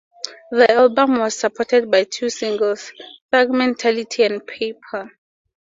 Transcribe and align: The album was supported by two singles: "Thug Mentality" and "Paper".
The 0.49 0.71
album 0.71 1.19
was 1.19 1.37
supported 1.37 1.91
by 1.91 2.05
two 2.05 2.31
singles: 2.31 2.91
"Thug 3.31 3.51
Mentality" 3.51 4.23
and 4.23 4.43
"Paper". 4.47 5.11